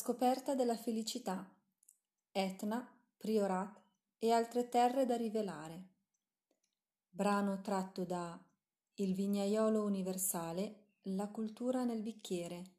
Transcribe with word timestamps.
Scoperta 0.00 0.54
della 0.54 0.78
felicità. 0.78 1.46
Etna, 2.32 2.90
Priorat 3.18 3.82
e 4.18 4.30
altre 4.30 4.70
terre 4.70 5.04
da 5.04 5.14
rivelare. 5.14 5.88
Brano 7.06 7.60
tratto 7.60 8.06
da 8.06 8.42
Il 8.94 9.14
vignaiolo 9.14 9.84
universale, 9.84 10.94
la 11.02 11.28
cultura 11.28 11.84
nel 11.84 12.00
bicchiere 12.00 12.76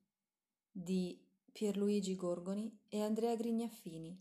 di 0.71 1.23
Pierluigi 1.51 2.15
Gorgoni 2.15 2.85
e 2.87 3.03
Andrea 3.03 3.35
Grignaffini. 3.35 4.19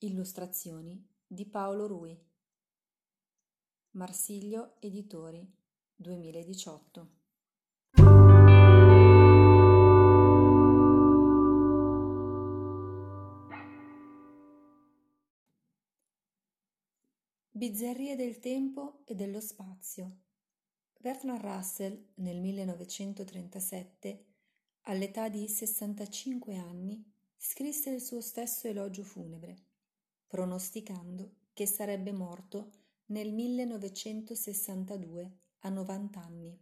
Illustrazioni 0.00 1.02
di 1.26 1.46
Paolo 1.46 1.86
Rui. 1.86 2.14
Marsiglio 3.92 4.76
Editori 4.80 5.50
2018. 5.96 7.21
Bizzarrie 17.62 18.16
del 18.16 18.40
tempo 18.40 19.02
e 19.04 19.14
dello 19.14 19.40
spazio. 19.40 20.22
Bertrand 20.98 21.40
Russell 21.40 22.06
nel 22.14 22.40
1937, 22.40 24.24
all'età 24.80 25.28
di 25.28 25.46
65 25.46 26.56
anni, 26.56 27.08
scrisse 27.36 27.90
il 27.90 28.00
suo 28.00 28.20
stesso 28.20 28.66
elogio 28.66 29.04
funebre, 29.04 29.56
pronosticando 30.26 31.36
che 31.52 31.66
sarebbe 31.66 32.10
morto 32.10 32.72
nel 33.06 33.32
1962 33.32 35.38
a 35.60 35.68
90 35.68 36.20
anni. 36.20 36.58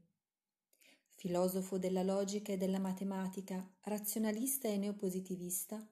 Filosofo 1.15 1.79
della 1.79 2.03
logica 2.03 2.53
e 2.53 2.59
della 2.59 2.79
matematica, 2.79 3.67
razionalista 3.85 4.69
e 4.69 4.77
neopositivista, 4.77 5.83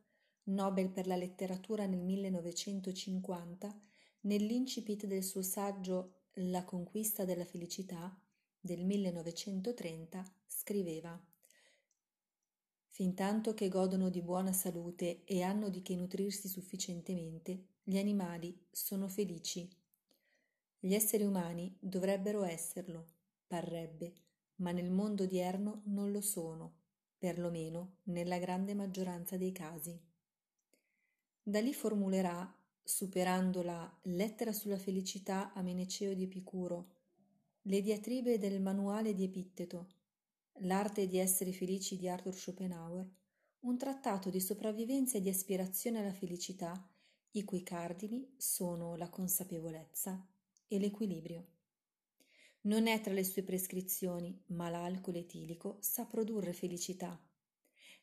Nobel 0.48 0.90
per 0.90 1.06
la 1.06 1.16
letteratura 1.16 1.86
nel 1.86 2.02
1950, 2.02 3.86
nell'incipit 4.22 5.06
del 5.06 5.22
suo 5.22 5.42
saggio 5.42 6.14
La 6.40 6.64
conquista 6.64 7.24
della 7.24 7.44
felicità 7.44 8.16
del 8.60 8.84
1930 8.84 10.24
scriveva 10.46 11.20
Fintanto 12.98 13.54
che 13.54 13.68
godono 13.68 14.08
di 14.08 14.22
buona 14.22 14.52
salute 14.52 15.22
e 15.24 15.42
hanno 15.42 15.68
di 15.68 15.82
che 15.82 15.94
nutrirsi 15.94 16.48
sufficientemente, 16.48 17.66
gli 17.84 17.96
animali 17.96 18.66
sono 18.72 19.06
felici. 19.06 19.70
Gli 20.80 20.94
esseri 20.94 21.22
umani 21.22 21.76
dovrebbero 21.78 22.42
esserlo, 22.42 23.06
parrebbe, 23.46 24.14
ma 24.56 24.72
nel 24.72 24.90
mondo 24.90 25.22
odierno 25.22 25.82
non 25.84 26.10
lo 26.10 26.20
sono, 26.20 26.74
perlomeno 27.16 27.98
nella 28.04 28.38
grande 28.38 28.74
maggioranza 28.74 29.36
dei 29.36 29.52
casi. 29.52 29.96
Da 31.40 31.60
lì 31.60 31.72
formulerà 31.72 32.57
superando 32.88 33.62
la 33.62 33.98
Lettera 34.04 34.50
sulla 34.50 34.78
felicità 34.78 35.52
a 35.52 35.60
Meneceo 35.60 36.14
di 36.14 36.22
Epicuro, 36.22 36.94
le 37.64 37.82
diatribe 37.82 38.38
del 38.38 38.62
Manuale 38.62 39.12
di 39.12 39.24
Epitteto, 39.24 39.88
L'arte 40.62 41.06
di 41.06 41.18
essere 41.18 41.52
felici 41.52 41.98
di 41.98 42.08
Arthur 42.08 42.34
Schopenhauer, 42.34 43.08
un 43.60 43.78
trattato 43.78 44.28
di 44.30 44.40
sopravvivenza 44.40 45.18
e 45.18 45.20
di 45.20 45.28
aspirazione 45.28 46.00
alla 46.00 46.12
felicità, 46.12 46.90
i 47.32 47.44
cui 47.44 47.62
cardini 47.62 48.34
sono 48.38 48.96
la 48.96 49.08
consapevolezza 49.08 50.26
e 50.66 50.78
l'equilibrio. 50.80 51.46
Non 52.62 52.88
è 52.88 53.00
tra 53.00 53.12
le 53.12 53.22
sue 53.22 53.44
prescrizioni, 53.44 54.42
ma 54.46 54.68
l'alcol 54.68 55.16
etilico 55.16 55.76
sa 55.80 56.06
produrre 56.06 56.52
felicità. 56.52 57.20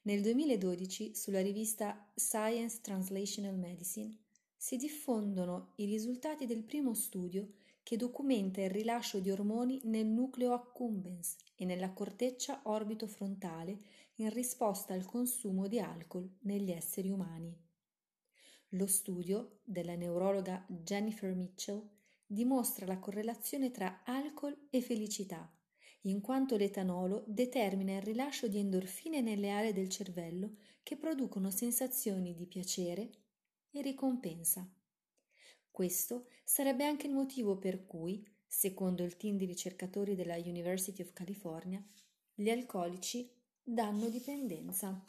Nel 0.04 0.22
2012, 0.22 1.14
sulla 1.14 1.42
rivista 1.42 2.10
Science 2.16 2.80
Translational 2.82 3.58
Medicine, 3.58 4.25
si 4.66 4.78
diffondono 4.78 5.74
i 5.76 5.86
risultati 5.86 6.48
del 6.48 6.64
primo 6.64 6.96
studio 6.96 7.50
che 7.84 7.98
documenta 7.98 8.62
il 8.62 8.72
rilascio 8.72 9.20
di 9.20 9.30
ormoni 9.30 9.80
nel 9.84 10.08
nucleo 10.08 10.54
accumbens 10.54 11.36
e 11.54 11.66
nella 11.66 11.92
corteccia 11.92 12.62
orbitofrontale 12.64 13.78
in 14.16 14.32
risposta 14.32 14.96
al 14.96 15.06
consumo 15.06 15.68
di 15.68 15.78
alcol 15.78 16.28
negli 16.40 16.72
esseri 16.72 17.12
umani. 17.12 17.56
Lo 18.70 18.88
studio 18.88 19.60
della 19.64 19.94
neurologa 19.94 20.66
Jennifer 20.68 21.36
Mitchell 21.36 21.88
dimostra 22.26 22.88
la 22.88 22.98
correlazione 22.98 23.70
tra 23.70 24.02
alcol 24.04 24.70
e 24.72 24.82
felicità, 24.82 25.48
in 26.06 26.22
quanto 26.22 26.58
l'etanolo 26.58 27.24
determina 27.28 27.98
il 27.98 28.02
rilascio 28.02 28.48
di 28.48 28.58
endorfine 28.58 29.22
nelle 29.22 29.52
aree 29.52 29.74
del 29.74 29.90
cervello 29.90 30.56
che 30.82 30.98
producono 30.98 31.52
sensazioni 31.52 32.34
di 32.34 32.48
piacere, 32.48 33.25
e 33.76 33.82
ricompensa. 33.82 34.68
Questo 35.70 36.28
sarebbe 36.46 36.86
anche 36.86 37.08
il 37.08 37.14
motivo 37.14 37.58
per 37.58 37.86
cui, 37.86 38.26
secondo 38.48 39.04
il 39.04 39.18
team 39.18 39.36
di 39.36 39.46
ricercatori 39.46 40.16
della 40.16 40.38
University 40.38 41.02
of 41.02 41.12
California, 41.12 41.86
gli 42.34 42.50
alcolici 42.50 43.30
danno 43.62 44.08
dipendenza. 44.08 45.04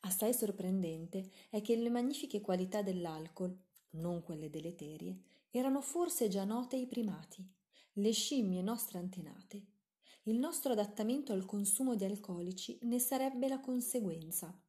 Assai 0.00 0.34
sorprendente 0.34 1.30
è 1.50 1.60
che 1.60 1.76
le 1.76 1.90
magnifiche 1.90 2.40
qualità 2.40 2.82
dell'alcol, 2.82 3.56
non 3.90 4.22
quelle 4.22 4.50
deleterie, 4.50 5.22
erano 5.50 5.80
forse 5.80 6.28
già 6.28 6.44
note 6.44 6.76
ai 6.76 6.86
primati, 6.86 7.48
le 7.94 8.12
scimmie 8.12 8.62
nostre 8.62 8.98
antenate. 8.98 9.66
Il 10.24 10.38
nostro 10.38 10.72
adattamento 10.72 11.32
al 11.32 11.46
consumo 11.46 11.94
di 11.94 12.04
alcolici 12.04 12.78
ne 12.82 12.98
sarebbe 12.98 13.46
la 13.48 13.60
conseguenza. 13.60 14.60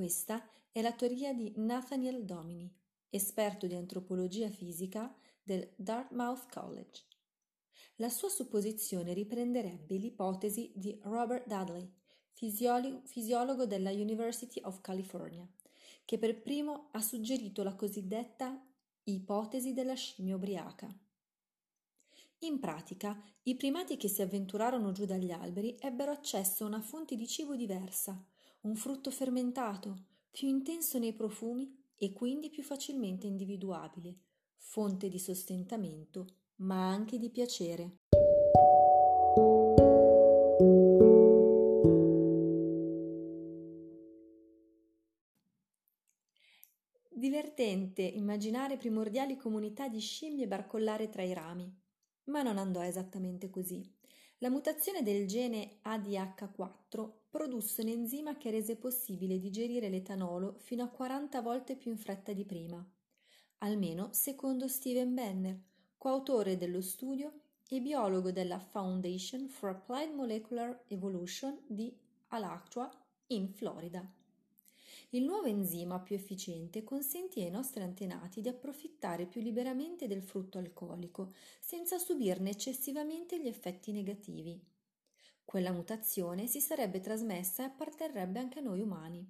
Questa 0.00 0.42
è 0.72 0.80
la 0.80 0.94
teoria 0.94 1.34
di 1.34 1.52
Nathaniel 1.56 2.24
Domini, 2.24 2.74
esperto 3.10 3.66
di 3.66 3.74
antropologia 3.74 4.48
fisica 4.48 5.14
del 5.42 5.74
Dartmouth 5.76 6.50
College. 6.50 7.04
La 7.96 8.08
sua 8.08 8.30
supposizione 8.30 9.12
riprenderebbe 9.12 9.96
l'ipotesi 9.96 10.72
di 10.74 10.98
Robert 11.02 11.46
Dudley, 11.46 11.86
fisiologo, 12.30 13.02
fisiologo 13.04 13.66
della 13.66 13.90
University 13.90 14.58
of 14.64 14.80
California, 14.80 15.46
che 16.06 16.16
per 16.16 16.40
primo 16.40 16.88
ha 16.92 17.02
suggerito 17.02 17.62
la 17.62 17.74
cosiddetta 17.74 18.58
ipotesi 19.04 19.74
della 19.74 19.92
scimmia 19.92 20.36
ubriaca. 20.36 20.88
In 22.38 22.58
pratica, 22.58 23.22
i 23.42 23.54
primati 23.54 23.98
che 23.98 24.08
si 24.08 24.22
avventurarono 24.22 24.92
giù 24.92 25.04
dagli 25.04 25.30
alberi 25.30 25.76
ebbero 25.78 26.10
accesso 26.10 26.64
a 26.64 26.68
una 26.68 26.80
fonte 26.80 27.16
di 27.16 27.28
cibo 27.28 27.54
diversa, 27.54 28.18
un 28.62 28.76
frutto 28.76 29.10
fermentato, 29.10 30.08
più 30.30 30.48
intenso 30.48 30.98
nei 30.98 31.14
profumi 31.14 31.74
e 31.96 32.12
quindi 32.12 32.50
più 32.50 32.62
facilmente 32.62 33.26
individuabile, 33.26 34.18
fonte 34.56 35.08
di 35.08 35.18
sostentamento, 35.18 36.26
ma 36.56 36.88
anche 36.88 37.18
di 37.18 37.30
piacere. 37.30 37.96
Divertente 47.08 48.02
immaginare 48.02 48.76
primordiali 48.76 49.36
comunità 49.36 49.88
di 49.88 50.00
scimmie 50.00 50.46
barcollare 50.46 51.08
tra 51.08 51.22
i 51.22 51.32
rami, 51.32 51.70
ma 52.24 52.42
non 52.42 52.58
andò 52.58 52.82
esattamente 52.82 53.48
così. 53.48 53.82
La 54.38 54.50
mutazione 54.50 55.02
del 55.02 55.26
gene 55.26 55.80
ADH4 55.84 57.19
produsse 57.30 57.82
un 57.82 57.88
enzima 57.88 58.36
che 58.36 58.50
rese 58.50 58.76
possibile 58.76 59.38
digerire 59.38 59.88
l'etanolo 59.88 60.56
fino 60.58 60.82
a 60.82 60.88
40 60.88 61.40
volte 61.40 61.76
più 61.76 61.92
in 61.92 61.96
fretta 61.96 62.32
di 62.32 62.44
prima, 62.44 62.84
almeno 63.58 64.08
secondo 64.12 64.66
Steven 64.66 65.14
Benner, 65.14 65.58
coautore 65.96 66.56
dello 66.56 66.80
studio 66.80 67.32
e 67.68 67.80
biologo 67.80 68.32
della 68.32 68.58
Foundation 68.58 69.48
for 69.48 69.68
Applied 69.68 70.12
Molecular 70.12 70.84
Evolution 70.88 71.56
di 71.66 71.96
Alachua 72.28 72.90
in 73.28 73.48
Florida. 73.48 74.04
Il 75.10 75.24
nuovo 75.24 75.46
enzima 75.46 76.00
più 76.00 76.16
efficiente 76.16 76.82
consentì 76.82 77.42
ai 77.42 77.50
nostri 77.50 77.82
antenati 77.82 78.40
di 78.40 78.48
approfittare 78.48 79.26
più 79.26 79.40
liberamente 79.40 80.08
del 80.08 80.22
frutto 80.22 80.58
alcolico, 80.58 81.32
senza 81.60 81.98
subirne 81.98 82.50
eccessivamente 82.50 83.40
gli 83.40 83.46
effetti 83.46 83.92
negativi. 83.92 84.60
Quella 85.50 85.72
mutazione 85.72 86.46
si 86.46 86.60
sarebbe 86.60 87.00
trasmessa 87.00 87.64
e 87.64 87.66
apparterrebbe 87.66 88.38
anche 88.38 88.60
a 88.60 88.62
noi 88.62 88.82
umani. 88.82 89.28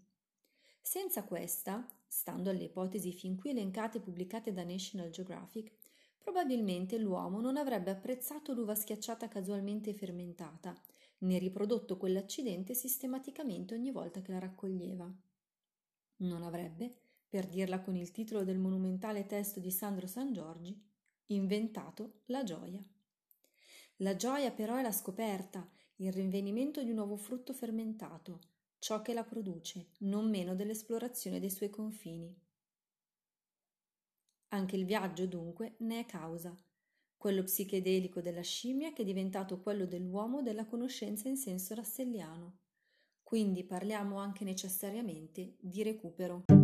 Senza 0.82 1.25
questa, 1.25 1.88
stando 2.06 2.50
alle 2.50 2.64
ipotesi 2.64 3.11
fin 3.11 3.38
qui 3.38 3.49
elencate 3.49 3.96
e 3.96 4.00
pubblicate 4.02 4.52
da 4.52 4.62
National 4.62 5.08
Geographic, 5.08 5.72
probabilmente 6.19 6.99
l'uomo 6.99 7.40
non 7.40 7.56
avrebbe 7.56 7.90
apprezzato 7.90 8.52
l'uva 8.52 8.75
schiacciata 8.75 9.28
casualmente 9.28 9.94
fermentata, 9.94 10.78
né 11.20 11.38
riprodotto 11.38 11.96
quell'accidente 11.96 12.75
sistematicamente 12.75 13.72
ogni 13.72 13.90
volta 13.90 14.20
che 14.20 14.32
la 14.32 14.40
raccoglieva 14.40 15.11
non 16.17 16.43
avrebbe, 16.43 16.94
per 17.31 17.46
dirla 17.46 17.81
con 17.81 17.96
il 17.96 18.11
titolo 18.11 18.44
del 18.44 18.58
monumentale 18.58 19.25
testo 19.25 19.58
di 19.58 19.70
Sandro 19.70 20.06
San 20.06 20.34
Giorgi, 20.34 20.78
inventato 21.28 22.20
la 22.26 22.44
gioia. 22.44 22.84
La 24.02 24.17
gioia 24.17 24.50
però 24.50 24.76
è 24.76 24.82
la 24.82 24.93
scoperta, 24.93 25.67
il 26.00 26.12
rinvenimento 26.12 26.82
di 26.82 26.91
un 26.91 26.97
nuovo 26.97 27.17
frutto 27.17 27.52
fermentato, 27.52 28.41
ciò 28.79 29.02
che 29.02 29.12
la 29.12 29.25
produce, 29.25 29.91
non 29.99 30.31
meno 30.31 30.55
dell'esplorazione 30.55 31.41
dei 31.41 31.50
suoi 31.50 31.69
confini. 31.69 32.35
Anche 34.49 34.76
il 34.76 34.87
viaggio, 34.87 35.26
dunque, 35.26 35.75
ne 35.81 36.00
è 36.00 36.06
causa, 36.06 36.56
quello 37.17 37.43
psichedelico 37.43 38.23
della 38.23 38.41
scimmia 38.41 38.93
che 38.93 39.02
è 39.02 39.05
diventato 39.05 39.61
quello 39.61 39.85
dell'uomo 39.85 40.41
della 40.41 40.64
conoscenza 40.64 41.29
in 41.29 41.37
senso 41.37 41.75
rasselliano. 41.75 42.61
Quindi 43.23 43.62
parliamo 43.62 44.17
anche 44.17 44.43
necessariamente 44.43 45.56
di 45.61 45.82
recupero. 45.82 46.59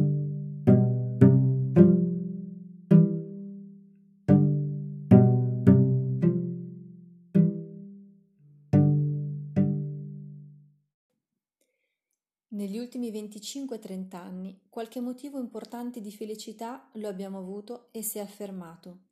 Negli 12.67 12.79
ultimi 12.79 13.13
25-30 13.13 14.17
anni 14.17 14.61
qualche 14.69 15.01
motivo 15.01 15.39
importante 15.39 16.01
di 16.01 16.11
felicità 16.11 16.91
lo 16.95 17.07
abbiamo 17.07 17.39
avuto 17.39 17.93
e 17.93 18.03
si 18.03 18.19
è 18.19 18.21
affermato. 18.21 19.05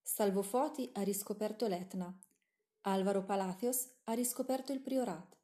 Salvo 0.00 0.40
Foti 0.40 0.88
ha 0.94 1.02
riscoperto 1.02 1.66
l'Etna, 1.66 2.18
Alvaro 2.86 3.22
Palacios 3.22 3.86
ha 4.04 4.14
riscoperto 4.14 4.72
il 4.72 4.80
Priorat, 4.80 5.36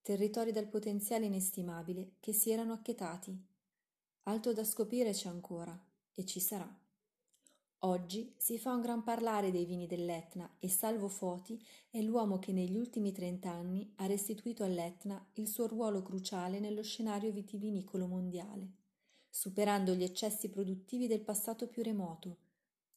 territori 0.00 0.50
dal 0.50 0.68
potenziale 0.68 1.26
inestimabile 1.26 2.14
che 2.20 2.32
si 2.32 2.50
erano 2.50 2.72
acchietati. 2.72 3.38
Altro 4.22 4.54
da 4.54 4.64
scoprire 4.64 5.12
c'è 5.12 5.28
ancora 5.28 5.78
e 6.14 6.24
ci 6.24 6.40
sarà. 6.40 6.87
Oggi 7.82 8.34
si 8.36 8.58
fa 8.58 8.72
un 8.72 8.80
gran 8.80 9.04
parlare 9.04 9.52
dei 9.52 9.64
vini 9.64 9.86
dell'Etna 9.86 10.56
e 10.58 10.68
Salvo 10.68 11.06
Foti 11.06 11.64
è 11.90 12.00
l'uomo 12.00 12.40
che 12.40 12.50
negli 12.50 12.76
ultimi 12.76 13.12
trent'anni 13.12 13.92
ha 13.98 14.06
restituito 14.06 14.64
all'Etna 14.64 15.24
il 15.34 15.46
suo 15.46 15.68
ruolo 15.68 16.02
cruciale 16.02 16.58
nello 16.58 16.82
scenario 16.82 17.30
vitivinicolo 17.30 18.08
mondiale, 18.08 18.72
superando 19.30 19.94
gli 19.94 20.02
eccessi 20.02 20.48
produttivi 20.48 21.06
del 21.06 21.20
passato 21.20 21.68
più 21.68 21.84
remoto, 21.84 22.38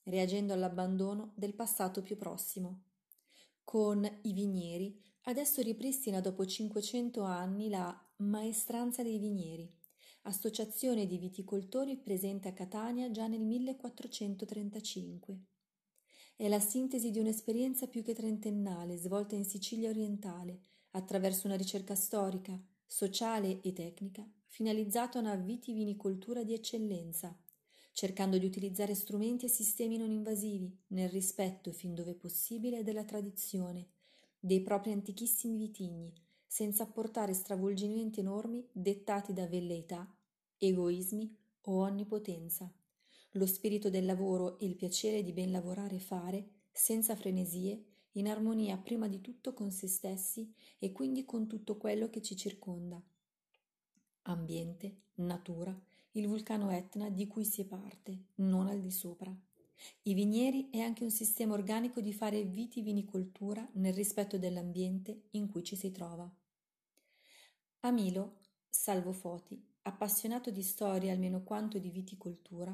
reagendo 0.06 0.54
all'abbandono 0.54 1.34
del 1.36 1.54
passato 1.54 2.02
più 2.02 2.18
prossimo. 2.18 2.86
Con 3.64 4.04
i 4.24 4.34
vinieri 4.34 5.00
adesso 5.26 5.62
ripristina 5.62 6.22
dopo 6.22 6.44
500 6.44 7.22
anni 7.22 7.70
la 7.70 7.96
maestranza 8.16 9.04
dei 9.04 9.20
vinieri 9.20 9.81
associazione 10.24 11.06
di 11.08 11.18
viticoltori 11.18 11.98
presente 11.98 12.48
a 12.48 12.54
Catania 12.54 13.10
già 13.12 13.28
nel 13.28 13.42
1435. 13.42 15.40
È 16.36 16.48
la 16.48 16.60
sintesi 16.60 17.12
di 17.12 17.20
un'esperienza 17.20 17.88
più 17.88 18.04
che 18.04 18.14
trentennale 18.14 18.98
svolta 18.98 19.36
in 19.36 19.46
Sicilia 19.46 19.90
orientale 19.90 20.60
attraverso 20.92 21.48
una 21.48 21.56
ricerca 21.56 21.96
storica, 21.96 22.60
sociale 22.86 23.62
e 23.62 23.74
tecnica 23.74 24.28
finalizzata 24.48 25.18
a 25.18 25.22
una 25.22 25.36
vitivinicoltura 25.36 26.44
di 26.44 26.54
eccellenza, 26.54 27.36
cercando 27.94 28.38
di 28.38 28.46
utilizzare 28.46 28.94
strumenti 28.96 29.46
e 29.46 29.50
sistemi 29.50 29.98
non 29.98 30.12
invasivi 30.12 30.78
nel 30.88 31.10
rispetto, 31.10 31.72
fin 31.72 31.96
dove 31.96 32.16
possibile, 32.16 32.84
della 32.84 33.06
tradizione, 33.06 33.88
dei 34.38 34.62
propri 34.62 34.92
antichissimi 34.92 35.58
vitigni, 35.58 36.14
senza 36.52 36.84
apportare 36.84 37.32
stravolgimenti 37.32 38.20
enormi 38.20 38.68
dettati 38.74 39.32
da 39.32 39.48
velleità, 39.48 40.06
egoismi 40.58 41.34
o 41.62 41.78
onnipotenza. 41.78 42.70
Lo 43.36 43.46
spirito 43.46 43.90
del 43.90 44.04
lavoro 44.04 44.60
e 44.60 44.66
il 44.66 44.76
piacere 44.76 45.24
di 45.24 45.32
ben 45.32 45.50
lavorare 45.50 45.96
e 45.96 46.00
fare, 46.02 46.50
senza 46.70 47.16
frenesie, 47.16 47.86
in 48.16 48.28
armonia 48.28 48.78
prima 48.78 49.08
di 49.08 49.22
tutto 49.22 49.54
con 49.54 49.72
se 49.72 49.88
stessi 49.88 50.54
e 50.78 50.92
quindi 50.92 51.24
con 51.24 51.48
tutto 51.48 51.78
quello 51.78 52.10
che 52.10 52.22
ci 52.22 52.36
circonda. 52.36 53.02
Ambiente, 54.24 55.04
natura, 55.16 55.74
il 56.12 56.28
vulcano 56.28 56.70
Etna 56.70 57.10
di 57.10 57.28
cui 57.28 57.46
si 57.46 57.62
è 57.62 57.66
parte, 57.66 58.26
non 58.36 58.68
al 58.68 58.82
di 58.82 58.92
sopra. 58.92 59.34
I 60.04 60.14
vinieri 60.14 60.70
è 60.70 60.80
anche 60.80 61.06
un 61.06 61.12
sistema 61.12 61.54
organico 61.54 62.02
di 62.02 62.12
fare 62.12 62.44
vitivinicoltura 62.44 63.66
nel 63.76 63.94
rispetto 63.94 64.38
dell'ambiente 64.38 65.28
in 65.32 65.50
cui 65.50 65.64
ci 65.64 65.78
si 65.78 65.92
trova. 65.92 66.30
A 67.84 67.90
Milo, 67.90 68.38
salvo 68.70 69.12
Foti, 69.12 69.60
appassionato 69.84 70.52
di 70.52 70.62
storia 70.62 71.14
almeno 71.14 71.42
quanto 71.42 71.80
di 71.80 71.90
viticoltura, 71.90 72.72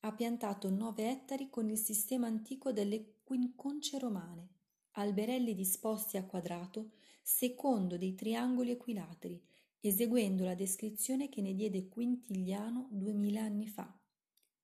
ha 0.00 0.12
piantato 0.12 0.68
nove 0.68 1.08
ettari 1.08 1.48
con 1.48 1.70
il 1.70 1.78
sistema 1.78 2.26
antico 2.26 2.72
delle 2.72 3.20
quinconce 3.22 4.00
romane, 4.00 4.48
alberelli 4.92 5.54
disposti 5.54 6.16
a 6.16 6.24
quadrato 6.24 6.90
secondo 7.22 7.96
dei 7.96 8.16
triangoli 8.16 8.72
equilateri, 8.72 9.40
eseguendo 9.78 10.44
la 10.44 10.56
descrizione 10.56 11.28
che 11.28 11.40
ne 11.40 11.54
diede 11.54 11.88
Quintiliano 11.88 12.88
duemila 12.90 13.42
anni 13.42 13.68
fa. 13.68 13.96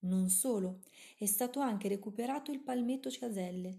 Non 0.00 0.28
solo, 0.28 0.80
è 1.16 1.26
stato 1.26 1.60
anche 1.60 1.86
recuperato 1.86 2.50
il 2.50 2.58
palmetto 2.58 3.10
Caselle, 3.10 3.78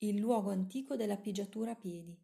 il 0.00 0.18
luogo 0.18 0.50
antico 0.50 0.94
della 0.94 1.16
pigiatura 1.16 1.70
a 1.70 1.76
piedi, 1.76 2.14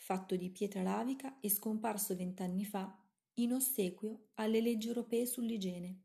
fatto 0.00 0.34
di 0.34 0.48
pietra 0.50 0.82
lavica 0.82 1.38
e 1.40 1.50
scomparso 1.50 2.16
vent'anni 2.16 2.64
fa 2.64 2.98
in 3.34 3.52
ossequio 3.52 4.28
alle 4.34 4.60
leggi 4.60 4.88
europee 4.88 5.26
sull'igiene. 5.26 6.00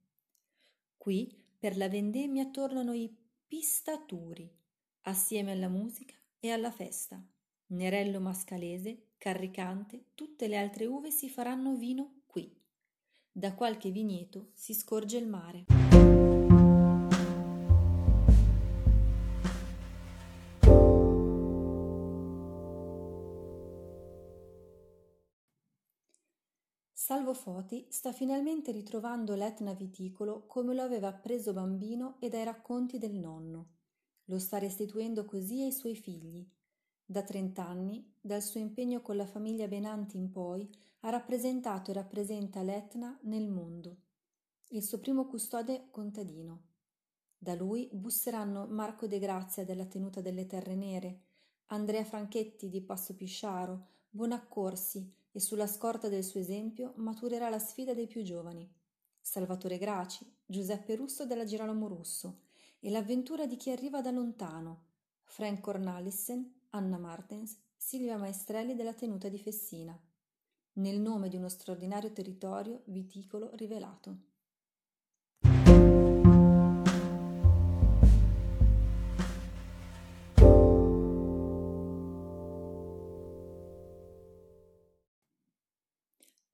Qui 0.97 1.33
per 1.57 1.77
la 1.77 1.87
vendemmia 1.87 2.45
tornano 2.49 2.93
i 2.93 3.13
pistaturi, 3.47 4.51
assieme 5.03 5.53
alla 5.53 5.69
musica 5.69 6.15
e 6.39 6.51
alla 6.51 6.71
festa. 6.71 7.23
Nerello 7.67 8.19
mascalese, 8.19 9.13
carricante, 9.17 10.07
tutte 10.13 10.47
le 10.47 10.57
altre 10.57 10.85
uve 10.85 11.09
si 11.09 11.29
faranno 11.29 11.75
vino 11.75 12.21
qui. 12.25 12.53
Da 13.31 13.55
qualche 13.55 13.91
vigneto 13.91 14.51
si 14.53 14.73
scorge 14.73 15.17
il 15.17 15.27
mare. 15.27 15.65
Foti 27.35 27.85
sta 27.89 28.11
finalmente 28.11 28.71
ritrovando 28.71 29.35
l'Etna 29.35 29.73
viticolo 29.73 30.47
come 30.47 30.73
lo 30.73 30.81
aveva 30.81 31.09
appreso 31.09 31.53
bambino 31.53 32.15
e 32.19 32.29
dai 32.29 32.43
racconti 32.43 32.97
del 32.97 33.13
nonno. 33.13 33.73
Lo 34.25 34.39
sta 34.39 34.57
restituendo 34.57 35.25
così 35.25 35.61
ai 35.61 35.71
suoi 35.71 35.95
figli. 35.95 36.43
Da 37.05 37.21
trent'anni, 37.21 38.15
dal 38.19 38.41
suo 38.41 38.59
impegno 38.59 39.01
con 39.01 39.15
la 39.15 39.27
famiglia 39.27 39.67
Benanti 39.67 40.17
in 40.17 40.31
poi, 40.31 40.67
ha 41.01 41.09
rappresentato 41.11 41.91
e 41.91 41.93
rappresenta 41.93 42.63
l'Etna 42.63 43.15
nel 43.23 43.47
mondo. 43.47 43.97
Il 44.69 44.81
suo 44.81 44.97
primo 44.97 45.27
custode 45.27 45.89
contadino. 45.91 46.69
Da 47.37 47.53
lui 47.53 47.87
busseranno 47.93 48.65
Marco 48.65 49.05
De 49.05 49.19
Grazia 49.19 49.63
della 49.63 49.85
Tenuta 49.85 50.21
delle 50.21 50.47
Terre 50.47 50.73
Nere, 50.73 51.21
Andrea 51.67 52.03
Franchetti 52.03 52.69
di 52.69 52.81
Passo 52.81 53.13
Pisciaro, 53.13 53.89
Bonaccorsi, 54.09 55.13
e 55.35 55.41
sulla 55.41 55.67
scorta 55.67 56.07
del 56.07 56.23
suo 56.23 56.39
esempio 56.39 56.93
maturerà 56.95 57.49
la 57.49 57.59
sfida 57.59 57.93
dei 57.93 58.07
più 58.07 58.23
giovani. 58.23 58.65
Salvatore 59.19 59.77
Graci, 59.77 60.25
Giuseppe 60.45 60.95
Russo 60.95 61.25
della 61.25 61.43
Girolamo 61.43 61.89
Russo 61.89 62.43
e 62.79 62.89
l'avventura 62.89 63.45
di 63.45 63.57
chi 63.57 63.69
arriva 63.69 63.99
da 63.99 64.11
lontano, 64.11 64.85
Frank 65.23 65.59
Cornalissen, 65.59 66.61
Anna 66.69 66.97
Martens, 66.97 67.57
Silvia 67.75 68.15
Maestrelli 68.15 68.75
della 68.75 68.93
tenuta 68.93 69.27
di 69.27 69.37
Fessina, 69.37 69.99
nel 70.75 71.01
nome 71.01 71.27
di 71.27 71.35
uno 71.35 71.49
straordinario 71.49 72.13
territorio 72.13 72.83
viticolo 72.85 73.49
rivelato. 73.55 74.34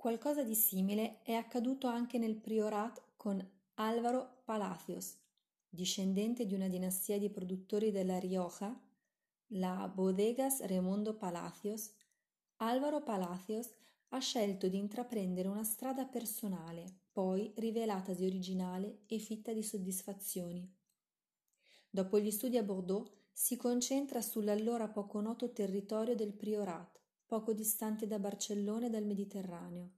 Qualcosa 0.01 0.41
di 0.41 0.55
simile 0.55 1.22
è 1.22 1.34
accaduto 1.34 1.86
anche 1.86 2.17
nel 2.17 2.36
priorat 2.36 3.03
con 3.15 3.39
Álvaro 3.75 4.41
Palacios, 4.43 5.15
discendente 5.70 6.48
di 6.48 6.55
una 6.55 6.67
dinastia 6.67 7.20
di 7.20 7.29
produttori 7.29 7.91
della 7.91 8.17
Rioja, 8.17 8.75
la 9.50 9.88
Bodegas 9.93 10.63
Remondo 10.63 11.13
Palacios. 11.17 11.91
Álvaro 12.55 13.03
Palacios 13.03 13.70
ha 14.08 14.17
scelto 14.17 14.67
di 14.67 14.79
intraprendere 14.79 15.48
una 15.48 15.63
strada 15.63 16.08
personale, 16.08 17.01
poi 17.12 17.53
rivelatasi 17.58 18.25
originale 18.25 19.01
e 19.05 19.20
fitta 19.20 19.53
di 19.53 19.62
soddisfazioni. 19.62 20.67
Dopo 21.91 22.17
gli 22.20 22.31
studi 22.31 22.58
a 22.58 22.63
Bordeaux 22.63 23.08
si 23.31 23.55
concentra 23.55 24.20
sull'allora 24.24 24.88
poco 24.88 25.22
noto 25.22 25.51
territorio 25.51 26.15
del 26.15 26.34
Priorat, 26.34 27.00
poco 27.32 27.54
distante 27.54 28.08
da 28.08 28.20
Barcellona 28.20 28.88
e 28.88 28.90
dal 28.90 29.06
Mediterraneo, 29.06 29.92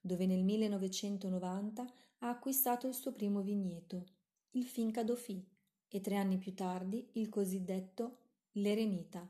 dove 0.00 0.26
nel 0.26 0.42
1990 0.42 1.86
ha 2.18 2.28
acquistato 2.28 2.88
il 2.88 2.94
suo 2.94 3.12
primo 3.12 3.42
vigneto, 3.42 4.06
il 4.54 4.64
Finca 4.64 5.04
Dauphy, 5.04 5.40
e 5.86 6.00
tre 6.00 6.16
anni 6.16 6.36
più 6.36 6.52
tardi 6.52 7.10
il 7.12 7.28
cosiddetto 7.28 8.16
L'Eremita, 8.54 9.24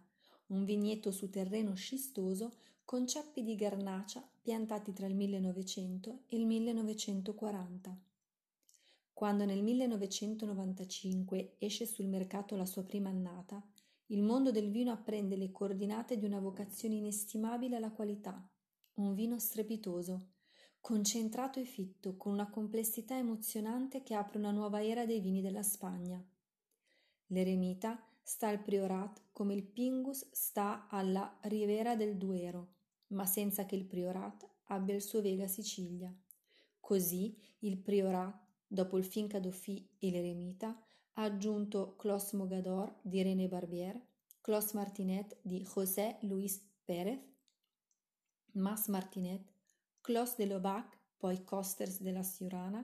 un 0.46 0.64
vigneto 0.64 1.10
su 1.10 1.28
terreno 1.28 1.74
scistoso 1.74 2.54
con 2.82 3.06
ceppi 3.06 3.42
di 3.42 3.54
garnacia 3.56 4.26
piantati 4.40 4.94
tra 4.94 5.04
il 5.04 5.14
1900 5.14 6.20
e 6.28 6.36
il 6.38 6.46
1940. 6.46 7.94
Quando 9.12 9.44
nel 9.44 9.62
1995 9.62 11.56
esce 11.58 11.84
sul 11.84 12.06
mercato 12.06 12.56
la 12.56 12.64
sua 12.64 12.84
prima 12.84 13.10
annata, 13.10 13.62
il 14.10 14.22
mondo 14.22 14.50
del 14.50 14.70
vino 14.70 14.90
apprende 14.90 15.36
le 15.36 15.52
coordinate 15.52 16.18
di 16.18 16.24
una 16.24 16.40
vocazione 16.40 16.96
inestimabile 16.96 17.76
alla 17.76 17.92
qualità, 17.92 18.44
un 18.94 19.14
vino 19.14 19.38
strepitoso, 19.38 20.32
concentrato 20.80 21.60
e 21.60 21.64
fitto, 21.64 22.16
con 22.16 22.32
una 22.32 22.50
complessità 22.50 23.16
emozionante 23.16 24.02
che 24.02 24.14
apre 24.14 24.38
una 24.38 24.50
nuova 24.50 24.84
era 24.84 25.06
dei 25.06 25.20
vini 25.20 25.40
della 25.40 25.62
Spagna. 25.62 26.24
L'eremita 27.26 28.04
sta 28.20 28.48
al 28.48 28.62
Priorat 28.62 29.28
come 29.32 29.54
il 29.54 29.64
Pingus 29.64 30.28
sta 30.32 30.88
alla 30.88 31.38
Riviera 31.42 31.94
del 31.94 32.16
Duero, 32.16 32.74
ma 33.08 33.26
senza 33.26 33.64
che 33.64 33.76
il 33.76 33.84
Priorat 33.84 34.48
abbia 34.64 34.94
il 34.94 35.02
suo 35.02 35.20
Vega 35.22 35.46
Sicilia. 35.46 36.12
Così 36.80 37.36
il 37.60 37.78
Priorat, 37.78 38.36
dopo 38.66 38.98
il 38.98 39.04
Finca 39.04 39.38
Dauphy 39.38 39.88
e 39.98 40.10
l'Eremita, 40.10 40.76
ha 41.14 41.22
aggiunto 41.22 41.96
Clos 41.96 42.32
Mogador 42.32 42.98
di 43.02 43.22
René 43.22 43.48
Barbier, 43.48 44.00
Clos 44.40 44.72
Martinet 44.72 45.38
di 45.42 45.64
José 45.64 46.18
Luis 46.22 46.60
Pérez, 46.84 47.20
Mas 48.52 48.88
Martinet, 48.88 49.42
Clos 50.00 50.36
de 50.36 50.46
Lobac, 50.46 50.98
poi 51.16 51.44
Costers 51.44 52.00
della 52.00 52.22
Siurana, 52.22 52.82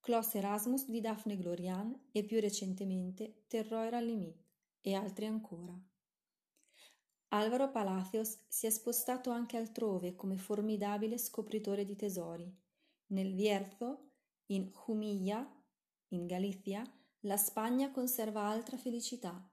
Clos 0.00 0.34
Erasmus 0.34 0.88
di 0.88 1.00
Daphne 1.00 1.36
Glorian 1.36 2.08
e 2.12 2.24
più 2.24 2.40
recentemente 2.40 3.44
Terroir 3.48 3.94
al 3.94 4.04
Limit 4.04 4.42
e 4.80 4.94
altri 4.94 5.26
ancora. 5.26 5.78
Alvaro 7.30 7.70
Palacios 7.70 8.38
si 8.46 8.66
è 8.66 8.70
spostato 8.70 9.30
anche 9.30 9.56
altrove 9.56 10.14
come 10.14 10.36
formidabile 10.36 11.18
scopritore 11.18 11.84
di 11.84 11.96
tesori. 11.96 12.50
Nel 13.08 13.34
Vierzo, 13.34 14.12
in 14.46 14.70
Jumilla, 14.70 15.44
in 16.08 16.26
Galizia, 16.26 16.82
la 17.26 17.36
Spagna 17.36 17.90
conserva 17.90 18.42
altra 18.42 18.76
felicità. 18.76 19.50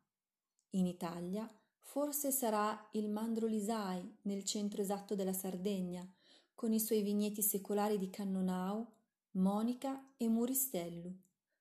In 0.71 0.85
Italia, 0.85 1.49
forse 1.79 2.31
sarà 2.31 2.89
il 2.91 3.09
Mandrolisai, 3.09 4.19
nel 4.23 4.43
centro 4.43 4.79
esatto 4.79 5.15
della 5.15 5.33
Sardegna, 5.33 6.07
con 6.53 6.71
i 6.71 6.79
suoi 6.79 7.01
vigneti 7.01 7.41
secolari 7.41 7.97
di 7.97 8.11
Cannonau, 8.11 8.87
Monica 9.31 10.13
e 10.17 10.27
Muristellu, 10.27 11.11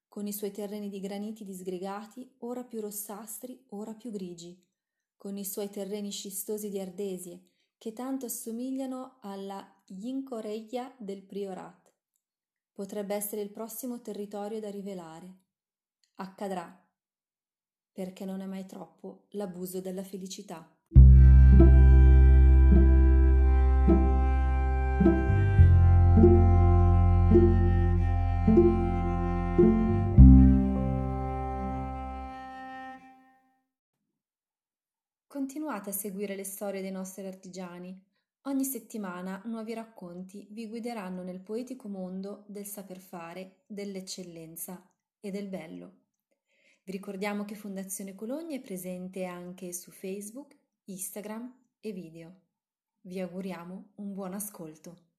con 0.06 0.26
i 0.26 0.34
suoi 0.34 0.50
terreni 0.50 0.90
di 0.90 1.00
graniti 1.00 1.44
disgregati, 1.44 2.30
ora 2.40 2.62
più 2.62 2.80
rossastri, 2.80 3.64
ora 3.70 3.94
più 3.94 4.10
grigi, 4.10 4.62
con 5.16 5.38
i 5.38 5.46
suoi 5.46 5.70
terreni 5.70 6.10
scistosi 6.10 6.68
di 6.68 6.78
ardesie, 6.78 7.42
che 7.78 7.94
tanto 7.94 8.26
assomigliano 8.26 9.16
alla 9.22 9.66
Jincoreglia 9.86 10.94
del 10.98 11.22
Priorat. 11.22 11.90
Potrebbe 12.70 13.14
essere 13.14 13.40
il 13.40 13.50
prossimo 13.50 14.02
territorio 14.02 14.60
da 14.60 14.70
rivelare. 14.70 15.40
Accadrà, 16.22 16.80
perché 17.90 18.24
non 18.24 18.42
è 18.42 18.46
mai 18.46 18.64
troppo 18.64 19.26
l'abuso 19.30 19.80
della 19.80 20.04
felicità. 20.04 20.72
Continuate 35.26 35.90
a 35.90 35.92
seguire 35.92 36.36
le 36.36 36.44
storie 36.44 36.82
dei 36.82 36.92
nostri 36.92 37.26
artigiani. 37.26 38.00
Ogni 38.42 38.64
settimana 38.64 39.42
nuovi 39.46 39.74
racconti 39.74 40.46
vi 40.52 40.68
guideranno 40.68 41.24
nel 41.24 41.40
poetico 41.40 41.88
mondo 41.88 42.44
del 42.46 42.64
saper 42.64 43.00
fare, 43.00 43.64
dell'eccellenza 43.66 44.88
e 45.18 45.32
del 45.32 45.48
bello. 45.48 46.01
Vi 46.84 46.90
ricordiamo 46.90 47.44
che 47.44 47.54
Fondazione 47.54 48.16
Cologna 48.16 48.56
è 48.56 48.60
presente 48.60 49.24
anche 49.24 49.72
su 49.72 49.92
Facebook, 49.92 50.56
Instagram 50.86 51.54
e 51.78 51.92
video. 51.92 52.34
Vi 53.02 53.20
auguriamo 53.20 53.90
un 53.96 54.12
buon 54.12 54.34
ascolto. 54.34 55.10